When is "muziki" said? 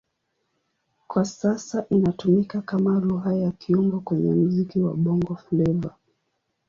4.33-4.79